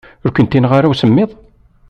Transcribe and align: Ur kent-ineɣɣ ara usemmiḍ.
Ur 0.23 0.31
kent-ineɣɣ 0.31 0.71
ara 0.77 0.91
usemmiḍ. 0.91 1.29